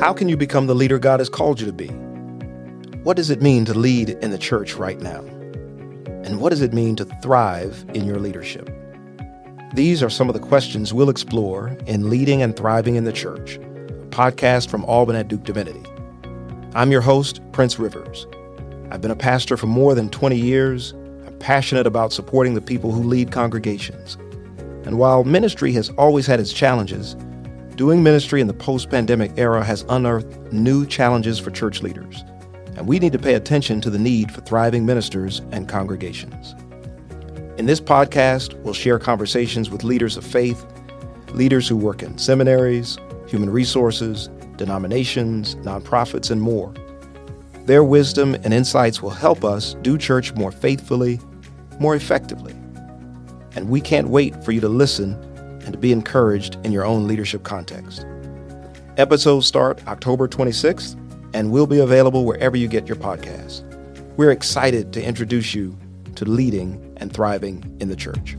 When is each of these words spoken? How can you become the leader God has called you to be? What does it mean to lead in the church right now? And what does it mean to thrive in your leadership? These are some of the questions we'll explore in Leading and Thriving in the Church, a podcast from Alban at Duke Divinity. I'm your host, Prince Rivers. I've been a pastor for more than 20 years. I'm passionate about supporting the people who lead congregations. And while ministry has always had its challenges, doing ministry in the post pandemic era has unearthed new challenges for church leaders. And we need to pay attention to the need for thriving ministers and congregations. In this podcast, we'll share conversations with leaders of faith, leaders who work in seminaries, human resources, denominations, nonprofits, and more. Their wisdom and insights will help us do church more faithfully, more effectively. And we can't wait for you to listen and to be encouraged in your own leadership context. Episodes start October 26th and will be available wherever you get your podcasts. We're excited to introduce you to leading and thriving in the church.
How 0.00 0.14
can 0.14 0.30
you 0.30 0.36
become 0.38 0.66
the 0.66 0.74
leader 0.74 0.98
God 0.98 1.20
has 1.20 1.28
called 1.28 1.60
you 1.60 1.66
to 1.66 1.74
be? 1.74 1.88
What 3.02 3.18
does 3.18 3.28
it 3.28 3.42
mean 3.42 3.66
to 3.66 3.74
lead 3.74 4.08
in 4.08 4.30
the 4.30 4.38
church 4.38 4.72
right 4.72 4.98
now? 4.98 5.20
And 6.24 6.40
what 6.40 6.48
does 6.48 6.62
it 6.62 6.72
mean 6.72 6.96
to 6.96 7.04
thrive 7.04 7.84
in 7.92 8.06
your 8.06 8.18
leadership? 8.18 8.70
These 9.74 10.02
are 10.02 10.08
some 10.08 10.30
of 10.30 10.32
the 10.32 10.40
questions 10.40 10.94
we'll 10.94 11.10
explore 11.10 11.76
in 11.86 12.08
Leading 12.08 12.40
and 12.40 12.56
Thriving 12.56 12.96
in 12.96 13.04
the 13.04 13.12
Church, 13.12 13.56
a 13.56 14.06
podcast 14.08 14.70
from 14.70 14.86
Alban 14.86 15.16
at 15.16 15.28
Duke 15.28 15.44
Divinity. 15.44 15.84
I'm 16.74 16.90
your 16.90 17.02
host, 17.02 17.42
Prince 17.52 17.78
Rivers. 17.78 18.26
I've 18.90 19.02
been 19.02 19.10
a 19.10 19.16
pastor 19.16 19.58
for 19.58 19.66
more 19.66 19.94
than 19.94 20.08
20 20.08 20.34
years. 20.34 20.92
I'm 21.26 21.38
passionate 21.40 21.86
about 21.86 22.14
supporting 22.14 22.54
the 22.54 22.62
people 22.62 22.90
who 22.90 23.02
lead 23.02 23.32
congregations. 23.32 24.16
And 24.86 24.98
while 24.98 25.24
ministry 25.24 25.72
has 25.72 25.90
always 25.90 26.26
had 26.26 26.40
its 26.40 26.54
challenges, 26.54 27.16
doing 27.80 28.02
ministry 28.02 28.42
in 28.42 28.46
the 28.46 28.52
post 28.52 28.90
pandemic 28.90 29.32
era 29.38 29.64
has 29.64 29.86
unearthed 29.88 30.52
new 30.52 30.84
challenges 30.84 31.38
for 31.38 31.50
church 31.50 31.80
leaders. 31.80 32.22
And 32.76 32.86
we 32.86 32.98
need 32.98 33.12
to 33.12 33.18
pay 33.18 33.36
attention 33.36 33.80
to 33.80 33.88
the 33.88 33.98
need 33.98 34.30
for 34.30 34.42
thriving 34.42 34.84
ministers 34.84 35.40
and 35.50 35.66
congregations. 35.66 36.54
In 37.56 37.64
this 37.64 37.80
podcast, 37.80 38.52
we'll 38.64 38.74
share 38.74 38.98
conversations 38.98 39.70
with 39.70 39.82
leaders 39.82 40.18
of 40.18 40.26
faith, 40.26 40.66
leaders 41.28 41.66
who 41.66 41.74
work 41.74 42.02
in 42.02 42.18
seminaries, 42.18 42.98
human 43.26 43.48
resources, 43.48 44.28
denominations, 44.58 45.54
nonprofits, 45.54 46.30
and 46.30 46.42
more. 46.42 46.74
Their 47.64 47.82
wisdom 47.82 48.34
and 48.34 48.52
insights 48.52 49.00
will 49.00 49.08
help 49.08 49.42
us 49.42 49.72
do 49.80 49.96
church 49.96 50.34
more 50.34 50.52
faithfully, 50.52 51.18
more 51.78 51.96
effectively. 51.96 52.52
And 53.56 53.70
we 53.70 53.80
can't 53.80 54.10
wait 54.10 54.44
for 54.44 54.52
you 54.52 54.60
to 54.60 54.68
listen 54.68 55.16
and 55.70 55.74
to 55.74 55.78
be 55.78 55.92
encouraged 55.92 56.56
in 56.64 56.72
your 56.72 56.84
own 56.84 57.06
leadership 57.06 57.44
context. 57.44 58.04
Episodes 58.96 59.46
start 59.46 59.80
October 59.86 60.26
26th 60.26 60.96
and 61.32 61.52
will 61.52 61.66
be 61.68 61.78
available 61.78 62.24
wherever 62.24 62.56
you 62.56 62.66
get 62.66 62.88
your 62.88 62.96
podcasts. 62.96 63.62
We're 64.16 64.32
excited 64.32 64.92
to 64.94 65.02
introduce 65.02 65.54
you 65.54 65.78
to 66.16 66.24
leading 66.24 66.92
and 66.96 67.12
thriving 67.12 67.76
in 67.78 67.88
the 67.88 67.94
church. 67.94 68.36